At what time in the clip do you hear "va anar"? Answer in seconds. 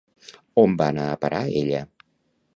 0.79-1.05